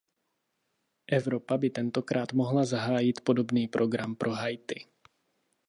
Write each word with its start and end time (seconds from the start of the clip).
Evropa 1.11 1.57
by 1.57 1.69
tentokrát 1.69 2.33
mohla 2.33 2.65
zahájit 2.65 3.21
podobný 3.21 3.67
program 3.67 4.15
pro 4.15 4.31
Haiti. 4.31 4.85